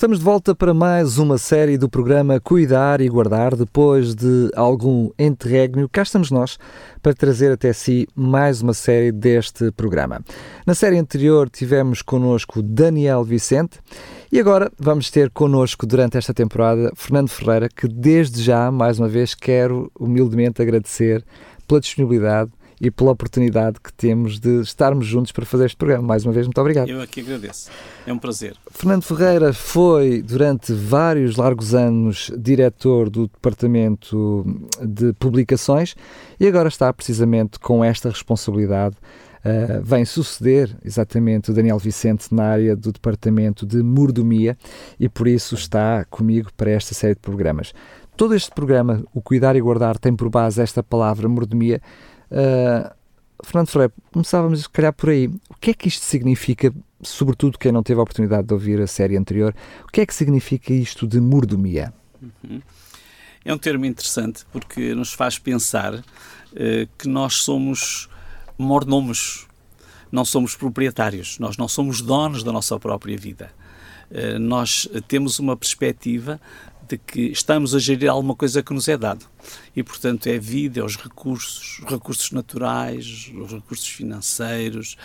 [0.00, 3.54] Estamos de volta para mais uma série do programa Cuidar e Guardar.
[3.54, 6.58] Depois de algum interregno, cá estamos nós
[7.02, 10.22] para trazer até si mais uma série deste programa.
[10.66, 13.78] Na série anterior tivemos connosco Daniel Vicente
[14.32, 19.06] e agora vamos ter connosco durante esta temporada Fernando Ferreira, que desde já, mais uma
[19.06, 21.22] vez, quero humildemente agradecer
[21.68, 26.06] pela disponibilidade e pela oportunidade que temos de estarmos juntos para fazer este programa.
[26.06, 26.88] Mais uma vez, muito obrigado.
[26.88, 27.70] Eu aqui agradeço.
[28.06, 28.56] É um prazer.
[28.70, 34.44] Fernando Ferreira foi, durante vários largos anos, diretor do Departamento
[34.80, 35.94] de Publicações
[36.38, 38.96] e agora está precisamente com esta responsabilidade.
[39.40, 44.56] Uh, vem suceder exatamente o Daniel Vicente na área do Departamento de Mordomia
[44.98, 47.72] e por isso está comigo para esta série de programas.
[48.18, 51.80] Todo este programa, o Cuidar e Guardar, tem por base esta palavra mordomia,
[52.30, 52.90] Uh,
[53.44, 55.26] Fernando Freire, começávamos, se calhar, por aí.
[55.26, 58.86] O que é que isto significa, sobretudo quem não teve a oportunidade de ouvir a
[58.86, 61.92] série anterior, o que é que significa isto de mordomia?
[62.22, 62.60] Uhum.
[63.44, 66.02] É um termo interessante porque nos faz pensar uh,
[66.98, 68.08] que nós somos
[68.58, 69.46] mordomos,
[70.12, 73.50] não somos proprietários, nós não somos donos da nossa própria vida.
[74.10, 76.38] Uh, nós temos uma perspectiva
[76.90, 79.24] de que estamos a gerir alguma coisa que nos é dado.
[79.74, 84.96] E, portanto, é a vida, é os recursos, os recursos naturais, os recursos financeiros,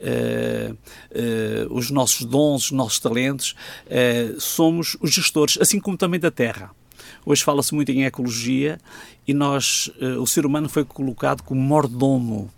[0.00, 3.54] uh, uh, os nossos dons, os nossos talentos.
[3.86, 6.70] Uh, somos os gestores, assim como também da terra.
[7.26, 8.78] Hoje fala-se muito em ecologia
[9.26, 12.50] e nós, o ser humano foi colocado como mordomo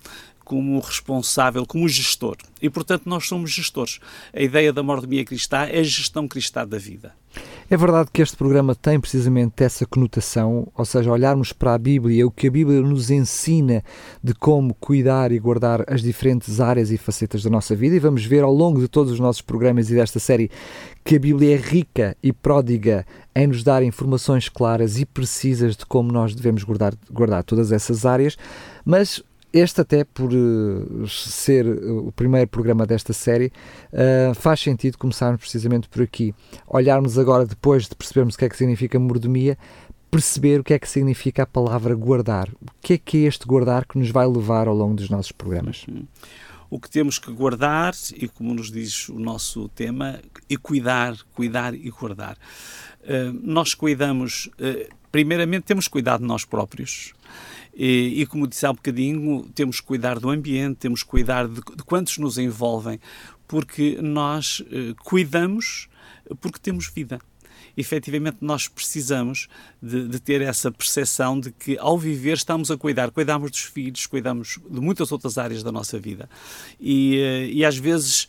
[0.46, 2.36] como responsável, como gestor.
[2.62, 3.98] E, portanto, nós somos gestores.
[4.32, 7.12] A ideia da mordomia cristã é a gestão cristã da vida.
[7.68, 12.24] É verdade que este programa tem precisamente essa conotação, ou seja, olharmos para a Bíblia,
[12.24, 13.82] o que a Bíblia nos ensina
[14.22, 18.24] de como cuidar e guardar as diferentes áreas e facetas da nossa vida, e vamos
[18.24, 20.48] ver ao longo de todos os nossos programas e desta série
[21.04, 23.04] que a Bíblia é rica e pródiga
[23.34, 28.06] em nos dar informações claras e precisas de como nós devemos guardar, guardar todas essas
[28.06, 28.38] áreas,
[28.84, 29.20] mas
[29.58, 33.52] este, até por uh, ser o primeiro programa desta série,
[33.92, 36.34] uh, faz sentido começarmos precisamente por aqui.
[36.66, 39.56] Olharmos agora, depois de percebermos o que é que significa mordomia,
[40.10, 42.48] perceber o que é que significa a palavra guardar.
[42.48, 45.32] O que é que é este guardar que nos vai levar ao longo dos nossos
[45.32, 45.84] programas?
[45.88, 46.06] Uhum.
[46.68, 51.74] O que temos que guardar, e como nos diz o nosso tema, e cuidar, cuidar
[51.74, 52.36] e guardar.
[53.40, 54.50] Nós cuidamos,
[55.12, 57.14] primeiramente, temos cuidado de nós próprios
[57.76, 61.46] e, e, como disse há um bocadinho, temos que cuidar do ambiente, temos que cuidar
[61.46, 62.98] de, de quantos nos envolvem,
[63.46, 65.88] porque nós eh, cuidamos
[66.40, 67.20] porque temos vida.
[67.76, 69.48] Efetivamente, nós precisamos
[69.82, 73.10] de, de, ter essa percepção de que, ao viver, estamos a cuidar.
[73.10, 76.28] Cuidamos dos filhos, cuidamos de muitas outras áreas da nossa vida.
[76.80, 78.28] E, eh, e às vezes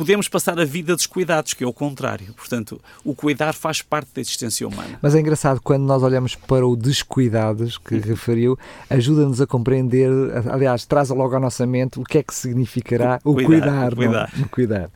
[0.00, 2.32] podemos passar a vida descuidados, que é o contrário.
[2.32, 4.98] Portanto, o cuidar faz parte da existência humana.
[5.02, 8.00] Mas é engraçado, quando nós olhamos para o descuidados que uhum.
[8.00, 8.58] referiu,
[8.88, 10.10] ajuda-nos a compreender,
[10.50, 13.94] aliás, traz logo à nossa mente o que é que significará o, o cuidar.
[13.94, 14.90] cuidar, o cuidar.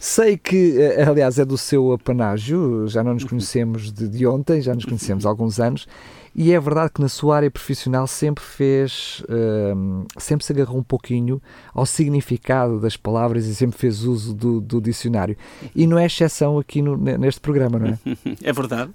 [0.00, 3.28] Sei que, eh, aliás, é do seu apanágio, já não nos uhum.
[3.28, 5.86] conhecemos de, de ontem, já nos conhecemos há alguns anos,
[6.34, 10.82] e é verdade que na sua área profissional sempre fez, uh, sempre se agarrou um
[10.82, 11.42] pouquinho
[11.74, 15.36] ao significado das palavras e sempre fez uso do, do dicionário.
[15.74, 17.98] E não é exceção aqui no, neste programa, não é?
[18.42, 18.90] É verdade,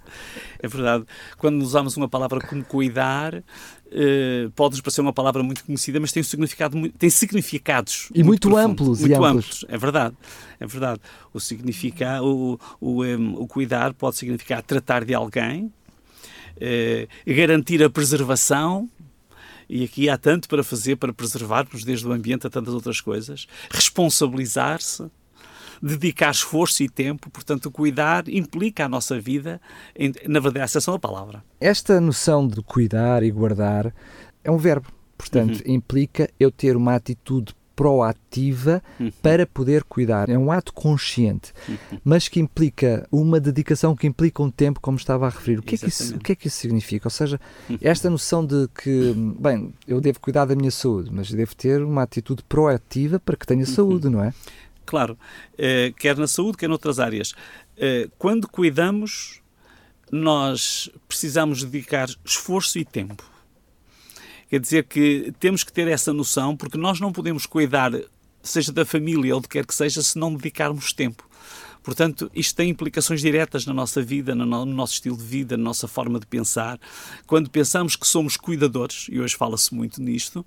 [0.59, 1.05] é verdade.
[1.37, 3.43] Quando usamos uma palavra como cuidar,
[3.87, 8.49] Uh, pode-nos parecer uma palavra muito conhecida, mas tem, um significado, tem significados e muito,
[8.49, 9.29] muito amplos, muito e amplos.
[9.29, 9.65] amplos.
[9.69, 10.15] É verdade,
[10.59, 10.99] é verdade.
[11.33, 15.71] O significar, o, o, um, o cuidar pode significar tratar de alguém,
[16.59, 18.89] eh, garantir a preservação,
[19.69, 23.47] e aqui há tanto para fazer para preservarmos, desde o ambiente a tantas outras coisas,
[23.69, 25.09] responsabilizar-se,
[25.81, 29.61] dedicar esforço e tempo, portanto, cuidar implica a nossa vida,
[29.95, 31.43] em, na verdade, a acessão da palavra.
[31.59, 33.93] Esta noção de cuidar e guardar
[34.43, 34.87] é um verbo.
[35.17, 35.73] Portanto, uhum.
[35.73, 39.11] implica eu ter uma atitude proativa uhum.
[39.21, 40.29] para poder cuidar.
[40.29, 41.99] É um ato consciente, uhum.
[42.03, 45.59] mas que implica uma dedicação, que implica um tempo, como estava a referir.
[45.59, 47.05] O que, é que, isso, o que é que isso significa?
[47.05, 47.39] Ou seja,
[47.69, 47.77] uhum.
[47.79, 52.01] esta noção de que, bem, eu devo cuidar da minha saúde, mas devo ter uma
[52.01, 53.65] atitude proativa para que tenha uhum.
[53.67, 54.33] saúde, não é?
[54.83, 55.15] Claro,
[55.55, 57.35] eh, quer na saúde, quer noutras áreas.
[57.77, 59.39] Eh, quando cuidamos,
[60.11, 63.36] nós precisamos dedicar esforço e tempo
[64.49, 67.91] Quer dizer que temos que ter essa noção, porque nós não podemos cuidar,
[68.41, 71.27] seja da família ou de quer que seja, se não dedicarmos tempo.
[71.83, 75.87] Portanto, isto tem implicações diretas na nossa vida, no nosso estilo de vida, na nossa
[75.87, 76.77] forma de pensar.
[77.25, 80.45] Quando pensamos que somos cuidadores, e hoje fala-se muito nisto,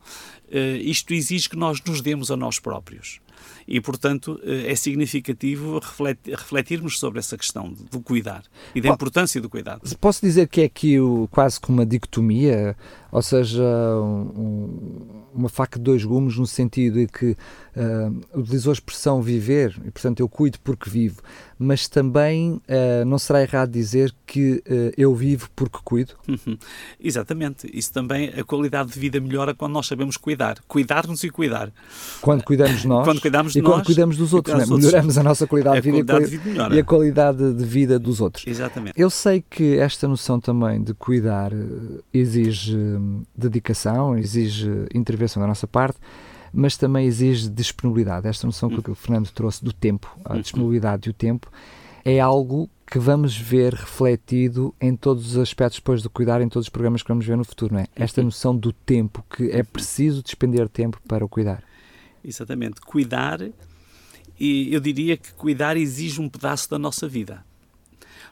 [0.51, 3.21] eh, isto exige que nós nos demos a nós próprios
[3.67, 5.81] e, portanto, eh, é significativo
[6.29, 8.43] refletirmos sobre essa questão do cuidar
[8.75, 9.83] e da importância do cuidado.
[10.01, 12.77] Posso dizer que é aqui o, quase como uma dicotomia,
[13.13, 18.75] ou seja, um, uma faca de dois gumes, no sentido de que uh, utilizou a
[18.75, 21.21] expressão viver, e portanto eu cuido porque vivo,
[21.59, 26.15] mas também uh, não será errado dizer que uh, eu vivo porque cuido?
[26.27, 26.57] Uhum.
[26.99, 27.69] Exatamente.
[27.73, 30.59] Isso também, a qualidade de vida melhora quando nós sabemos cuidar.
[30.67, 31.73] Cuidar-nos e cuidar.
[32.21, 34.57] Quando cuidamos nós quando cuidamos de e nós, quando cuidamos dos outros.
[34.57, 34.77] Né?
[34.77, 37.65] Melhoramos a nossa qualidade, a de vida, qualidade e, de vida e a qualidade de
[37.65, 38.47] vida dos outros.
[38.47, 39.01] Exatamente.
[39.01, 41.53] Eu sei que esta noção também de cuidar
[42.13, 45.99] exige hum, dedicação, exige intervenção da nossa parte,
[46.53, 48.27] mas também exige disponibilidade.
[48.27, 50.41] Esta noção que o Fernando trouxe do tempo, a uhum.
[50.41, 51.51] disponibilidade e o tempo,
[52.05, 56.67] é algo que vamos ver refletido em todos os aspectos depois de cuidar, em todos
[56.67, 57.87] os programas que vamos ver no futuro, não é?
[57.95, 58.27] Esta uhum.
[58.27, 61.63] noção do tempo, que é preciso despender tempo para o cuidar.
[62.25, 62.81] Exatamente.
[62.81, 63.41] Cuidar,
[64.39, 67.45] e eu diria que cuidar exige um pedaço da nossa vida.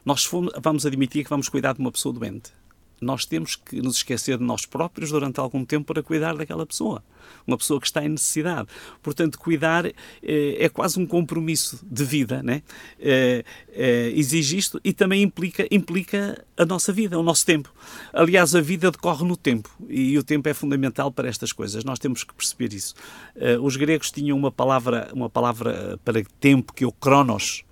[0.05, 2.58] Nós fomos, vamos admitir que vamos cuidar de uma pessoa doente
[3.01, 7.03] nós temos que nos esquecer de nós próprios durante algum tempo para cuidar daquela pessoa.
[7.45, 8.67] Uma pessoa que está em necessidade.
[9.01, 9.93] Portanto, cuidar é,
[10.23, 12.63] é quase um compromisso de vida, né?
[12.99, 17.73] É, é, exige isto e também implica, implica a nossa vida, o nosso tempo.
[18.13, 21.83] Aliás, a vida decorre no tempo e o tempo é fundamental para estas coisas.
[21.83, 22.93] Nós temos que perceber isso.
[23.35, 27.63] Uh, os gregos tinham uma palavra, uma palavra para tempo que é o cronos,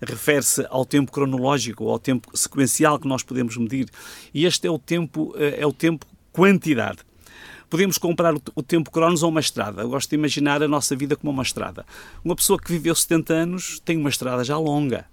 [0.00, 3.88] refere-se ao tempo cronológico, ao tempo sequencial que nós podemos medir.
[4.32, 6.98] E este é o tempo, eh, é o tempo quantidade.
[7.68, 9.82] Podemos comparar o tempo cronos a uma estrada.
[9.82, 11.86] Eu gosto de imaginar a nossa vida como uma estrada.
[12.24, 15.06] Uma pessoa que viveu 70 anos tem uma estrada já longa.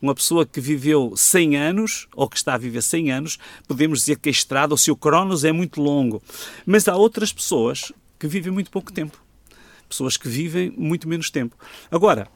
[0.00, 4.18] Uma pessoa que viveu 100 anos, ou que está a viver 100 anos, podemos dizer
[4.18, 6.22] que a estrada, o seu cronos é muito longo.
[6.64, 9.18] Mas há outras pessoas que vivem muito pouco tempo.
[9.88, 11.56] Pessoas que vivem muito menos tempo.
[11.90, 12.28] Agora,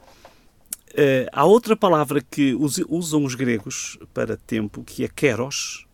[0.91, 2.53] Uh, há outra palavra que
[2.89, 5.85] usam os gregos para tempo, que é keros,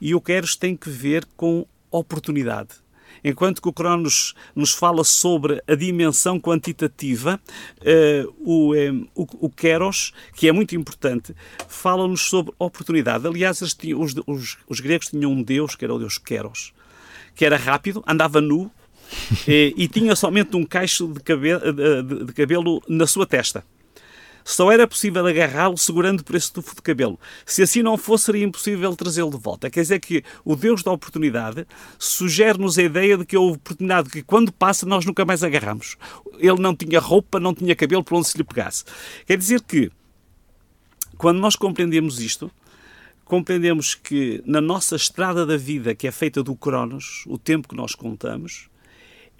[0.00, 2.82] e o keros tem que ver com oportunidade.
[3.24, 7.40] Enquanto que o Cronos nos fala sobre a dimensão quantitativa,
[7.78, 11.34] uh, o, um, o, o Keros, que é muito importante,
[11.68, 13.26] fala-nos sobre oportunidade.
[13.26, 16.72] Aliás, tinham, os, os, os, gregos tinham um deus, que era o deus Keros,
[17.34, 18.70] que era rápido, andava nu
[19.46, 23.64] e, e tinha somente um cacho de de, de cabelo na sua testa.
[24.44, 27.18] Só era possível agarrá-lo segurando por esse tufo de cabelo.
[27.46, 29.70] Se assim não fosse, seria impossível trazê-lo de volta.
[29.70, 31.66] Quer dizer que o Deus da oportunidade
[31.98, 35.96] sugere-nos a ideia de que a oportunidade que quando passa nós nunca mais agarramos.
[36.38, 38.84] Ele não tinha roupa, não tinha cabelo por onde se lhe pegasse.
[39.26, 39.90] Quer dizer que
[41.16, 42.50] quando nós compreendemos isto,
[43.24, 47.76] compreendemos que na nossa estrada da vida, que é feita do Cronos, o tempo que
[47.76, 48.68] nós contamos,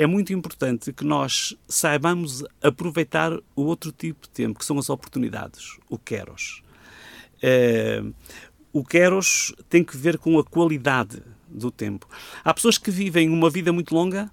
[0.03, 4.91] é muito importante que nós saibamos aproveitar o outro tipo de tempo, que são as
[4.91, 6.63] oportunidades, o Keros.
[7.41, 8.03] É,
[8.73, 12.09] o Keros tem que ver com a qualidade do tempo.
[12.43, 14.29] Há pessoas que vivem uma vida muito longa,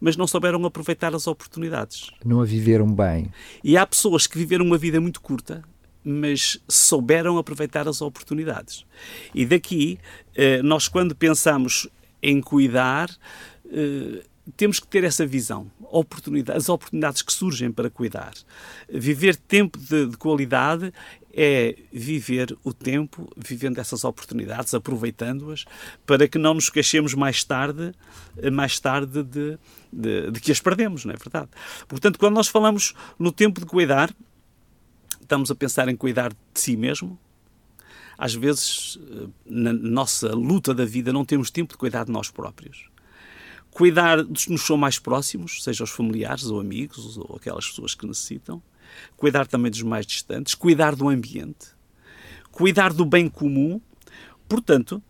[0.00, 2.10] mas não souberam aproveitar as oportunidades.
[2.24, 3.30] Não a viveram bem.
[3.64, 5.64] E há pessoas que viveram uma vida muito curta,
[6.04, 8.86] mas souberam aproveitar as oportunidades.
[9.34, 9.98] E daqui,
[10.34, 11.88] eh, nós quando pensamos
[12.22, 13.10] em cuidar,
[13.72, 14.22] eh,
[14.56, 18.32] temos que ter essa visão, oportunidade, as oportunidades que surgem para cuidar.
[18.88, 20.92] Viver tempo de, de, qualidade
[21.32, 25.64] é viver o tempo, vivendo essas oportunidades, aproveitando-as,
[26.06, 27.92] para que não nos queixemos mais tarde,
[28.52, 29.58] mais tarde de,
[29.92, 31.48] de, de que as perdemos, não é verdade?
[31.86, 34.14] Portanto, quando nós falamos no tempo de cuidar,
[35.20, 37.18] estamos a pensar em cuidar de si mesmo,
[38.18, 38.98] às vezes,
[39.46, 42.90] na nossa luta da vida, não temos tempo de cuidar de nós próprios
[43.70, 47.94] cuidar dos que nos são mais próximos, seja os familiares ou amigos ou aquelas pessoas
[47.94, 48.62] que necessitam,
[49.16, 51.68] cuidar também dos mais distantes, cuidar do ambiente,
[52.50, 53.80] cuidar do bem comum.
[54.48, 55.02] Portanto,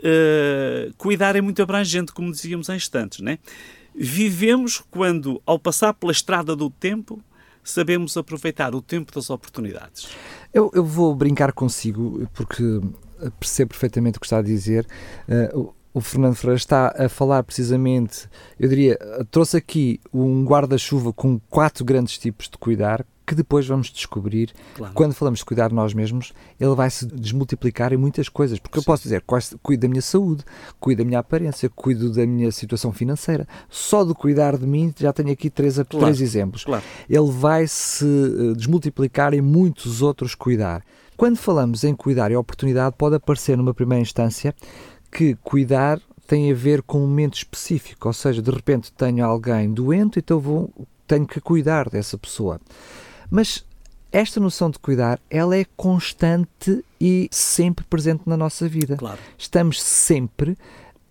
[0.00, 3.38] uh, cuidar é muito abrangente, como dizíamos há instantes, né?
[3.94, 7.22] Vivemos quando, ao passar pela estrada do tempo,
[7.62, 10.08] sabemos aproveitar o tempo das oportunidades.
[10.52, 12.62] Eu, eu vou brincar consigo, porque
[13.38, 14.86] percebo perfeitamente o que está a dizer.
[15.28, 18.98] Uh, o Fernando Freire está a falar precisamente, eu diria,
[19.30, 24.92] trouxe aqui um guarda-chuva com quatro grandes tipos de cuidar, que depois vamos descobrir, Claro.
[24.92, 28.58] quando falamos de cuidar de nós mesmos, ele vai se desmultiplicar em muitas coisas.
[28.58, 28.86] Porque eu Sim.
[28.86, 29.24] posso dizer,
[29.62, 30.44] cuido da minha saúde,
[30.78, 33.48] cuido da minha aparência, cuido da minha situação financeira.
[33.70, 35.88] Só de cuidar de mim, já tenho aqui três, Claro.
[36.00, 36.64] três exemplos.
[36.64, 36.82] Claro.
[37.08, 40.84] Ele vai se eh, desmultiplicar em muitos outros cuidar.
[41.16, 44.52] Quando falamos em cuidar e oportunidade, pode aparecer numa primeira instância
[45.14, 49.72] que cuidar tem a ver com um momento específico, ou seja, de repente tenho alguém
[49.72, 50.70] doente, então vou,
[51.06, 52.60] tenho que cuidar dessa pessoa.
[53.30, 53.64] Mas
[54.10, 58.96] esta noção de cuidar, ela é constante e sempre presente na nossa vida.
[58.96, 59.18] Claro.
[59.38, 60.56] Estamos sempre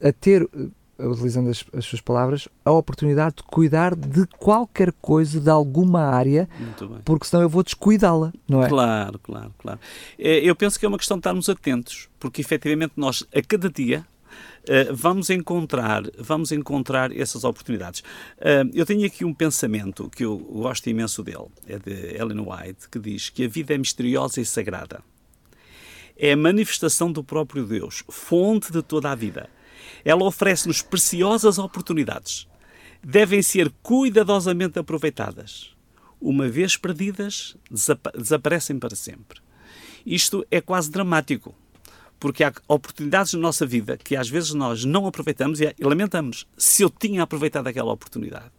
[0.01, 0.67] a ter, eh,
[1.05, 6.48] utilizando as, as suas palavras, a oportunidade de cuidar de qualquer coisa, de alguma área,
[7.05, 8.69] porque senão eu vou descuidá-la, não é?
[8.69, 9.79] Claro, claro, claro.
[10.17, 13.69] Eh, Eu penso que é uma questão de estarmos atentos, porque efetivamente nós, a cada
[13.69, 14.05] dia,
[14.67, 18.03] eh, vamos encontrar, vamos encontrar essas oportunidades.
[18.39, 22.89] Eh, Eu tenho aqui um pensamento que eu gosto imenso dele, é de Ellen White,
[22.89, 25.01] que diz que a vida é misteriosa e sagrada.
[26.17, 29.50] É a manifestação do próprio Deus, fonte de toda a vida.
[30.03, 32.48] Ela oferece-nos preciosas oportunidades.
[33.03, 35.72] Devem ser cuidadosamente aproveitadas.
[36.19, 39.41] Uma vez perdidas, desapa- desaparecem para sempre.
[40.05, 41.53] Isto é quase dramático,
[42.19, 46.48] porque há oportunidades na nossa vida que às vezes nós não aproveitamos e e lamentamos
[46.57, 48.51] se eu tinha aproveitado aquela oportunidade.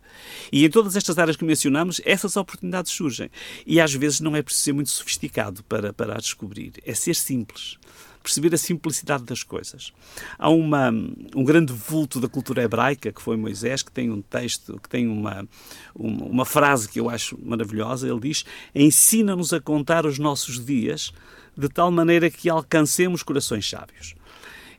[0.53, 3.31] E em todas estas áreas que mencionamos, essas oportunidades surgem.
[3.67, 7.17] E às vezes não é preciso ser muito sofisticado para, para as descobrir, é ser
[7.17, 7.79] simples.
[8.25, 9.93] Perceber a simplicidade das coisas.
[10.39, 14.81] Há uma, um grande vulto da cultura hebraica, que foi Moisés, que tem um texto,
[14.83, 15.47] que tem uma,
[15.95, 18.09] uma, uma frase que eu acho maravilhosa.
[18.09, 21.13] Ele diz: Ensina-nos a contar os nossos dias
[21.55, 24.15] de tal maneira que alcancemos corações sábios.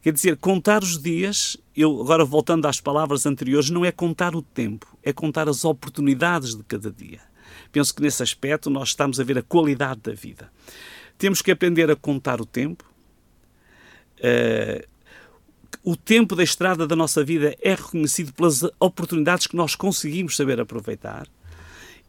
[0.01, 4.41] Quer dizer, contar os dias, eu agora voltando às palavras anteriores, não é contar o
[4.41, 7.21] tempo, é contar as oportunidades de cada dia.
[7.71, 10.51] Penso que nesse aspecto nós estamos a ver a qualidade da vida.
[11.17, 12.83] Temos que aprender a contar o tempo.
[14.19, 14.87] Eh,
[15.83, 20.59] o tempo da estrada da nossa vida é reconhecido pelas oportunidades que nós conseguimos saber
[20.59, 21.27] aproveitar.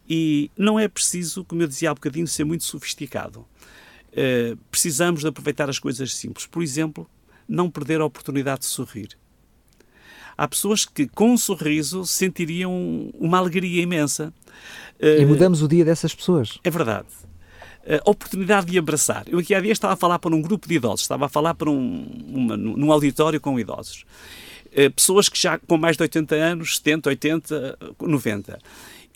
[0.08, 3.44] E não é preciso, como eu dizia há bocadinho, ser muito sofisticado.
[4.12, 6.46] Eh, precisamos de aproveitar as coisas simples.
[6.46, 7.08] Por exemplo,
[7.48, 9.08] não perder a oportunidade de sorrir.
[10.38, 14.32] Há pessoas que, com um sorriso, sentiriam uma alegria imensa.
[15.00, 16.58] E Eh, mudamos o dia dessas pessoas.
[16.62, 17.08] é verdade.
[17.88, 19.24] A oportunidade de abraçar.
[19.28, 21.54] Eu aqui há dias estava a falar para um grupo de idosos, estava a falar
[21.54, 24.04] para um, uma, num auditório com idosos.
[24.72, 28.58] Eh, Pessoas que já com mais de 80 anos, 70, 80, 90.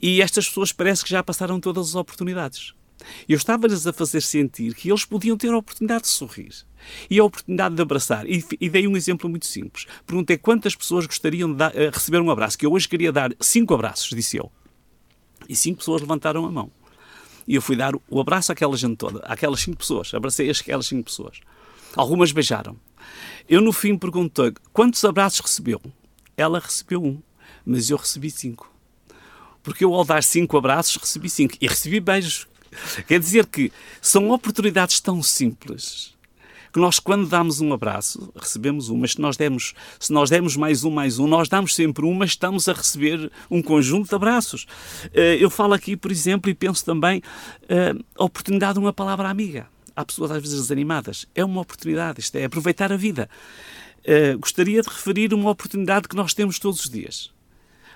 [0.01, 2.73] E estas pessoas parece que já passaram todas as oportunidades.
[3.29, 6.51] Eu estava-lhes a fazer sentir que eles podiam ter a oportunidade de sorrir
[7.11, 8.27] e a oportunidade de abraçar.
[8.29, 9.87] E, e dei um exemplo muito simples.
[10.07, 13.33] Perguntei quantas pessoas gostariam de dar- eh, receber um abraço, que eu hoje queria dar
[13.41, 14.51] cinco abraços, disse eu.
[15.49, 16.71] E cinco pessoas levantaram a mão.
[17.51, 20.15] E eu fui dar o abraço àquela gente toda, àquelas cinco pessoas.
[20.15, 21.41] Abracei aquelas cinco pessoas.
[21.97, 22.77] Algumas beijaram.
[23.49, 25.83] Eu, no fim, perguntei quantos abraços recebeu.
[26.37, 27.21] Ela recebeu um,
[27.67, 28.73] mas eu recebi cinco.
[29.65, 31.57] Porque eu, ao dar cinco abraços, recebi cinco.
[31.61, 32.47] E recebi beijos.
[33.09, 36.15] Quer dizer que são oportunidades tão simples
[36.73, 40.57] que nós, quando damos um abraço, recebemos um, mas se nós demos, se nós demos
[40.57, 44.15] mais um, mais um, nós damos sempre um, mas estamos a receber um conjunto de
[44.15, 44.67] abraços.
[45.13, 47.23] Eh, Eu falo aqui, por exemplo, e penso também
[47.69, 49.67] eh, a oportunidade de uma palavra amiga.
[49.97, 51.27] Há pessoas às vezes desanimadas.
[51.35, 53.29] É uma oportunidade, isto é aproveitar a vida.
[54.05, 57.33] Eh, Gostaria de referir uma oportunidade que nós temos todos os dias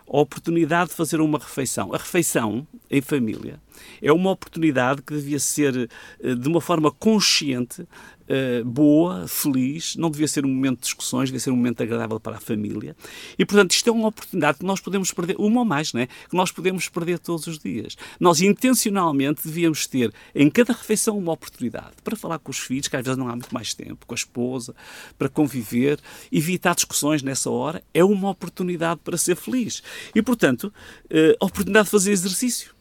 [0.07, 1.95] a oportunidade de fazer uma refeição.
[1.95, 3.59] A refeição em família
[4.03, 5.89] é uma oportunidade que devia ser
[6.23, 7.87] eh, de uma forma consciente,
[8.29, 12.19] eh, boa, feliz, não devia ser um momento de discussões, devia ser um momento agradável
[12.19, 12.97] para a família.
[13.39, 16.07] E, portanto, isto é uma oportunidade que nós podemos perder, uma ou mais, não é?
[16.07, 17.97] Que nós podemos perder todos os dias.
[18.19, 22.97] Nós, intencionalmente, devíamos ter em cada refeição uma oportunidade para falar com os filhos, que
[22.97, 24.75] às vezes não há muito mais tempo, com a esposa,
[25.19, 25.99] para conviver,
[26.33, 27.83] evitar discussões nessa hora.
[27.93, 29.83] É uma oportunidade para ser feliz.
[30.15, 30.73] E, portanto,
[31.11, 32.74] eh, a oportunidade de fazer exercício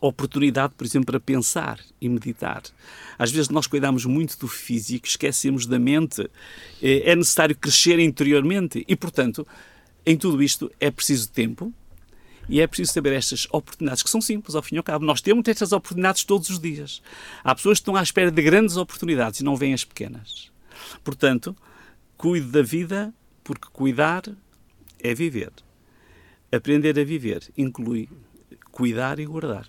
[0.00, 2.62] oportunidade, por exemplo, para pensar e meditar.
[3.18, 6.22] Às vezes nós cuidamos muito do físico, esquecemos da mente.
[6.82, 9.46] Eh, É necessário crescer interiormente e, portanto,
[10.04, 11.72] em tudo isto é preciso tempo
[12.48, 15.04] e é preciso saber estas oportunidades que são simples, ao fim e ao cabo.
[15.04, 17.00] Nós temos estas oportunidades todos os dias.
[17.44, 20.50] Há pessoas que estão à espera de grandes oportunidades e não veem as pequenas.
[21.04, 21.56] Portanto,
[22.16, 24.24] cuide da vida, porque cuidar
[24.98, 25.52] é viver.
[26.50, 28.08] Aprender a viver inclui
[28.72, 29.68] cuidar e guardar.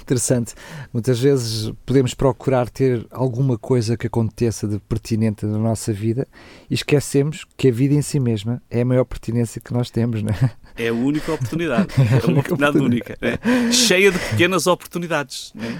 [0.00, 0.54] Interessante.
[0.92, 6.26] Muitas vezes podemos procurar ter alguma coisa que aconteça de pertinente na nossa vida
[6.70, 10.22] e esquecemos que a vida em si mesma é a maior pertinência que nós temos,
[10.22, 10.50] não é?
[10.76, 11.88] É a única oportunidade.
[12.14, 13.16] É uma oportunidade única.
[13.20, 13.38] Né?
[13.72, 15.52] Cheia de pequenas oportunidades.
[15.54, 15.76] Né?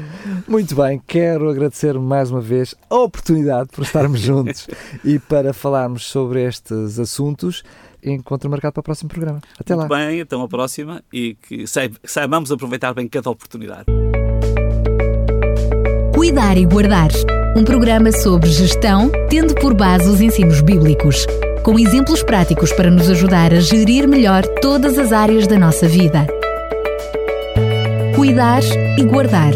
[0.47, 4.67] Muito bem, quero agradecer mais uma vez a oportunidade por estarmos juntos
[5.05, 7.63] e para falarmos sobre estes assuntos
[8.13, 9.41] encontro marcado para o próximo programa.
[9.59, 9.99] Até Muito lá.
[9.99, 11.65] bem, então a próxima e que
[12.05, 13.87] saibamos aproveitar bem cada oportunidade.
[16.15, 17.11] Cuidar e Guardar
[17.57, 21.25] um programa sobre gestão, tendo por base os ensinos bíblicos,
[21.63, 26.27] com exemplos práticos para nos ajudar a gerir melhor todas as áreas da nossa vida.
[28.17, 28.63] Cuidar
[28.99, 29.53] e Guardar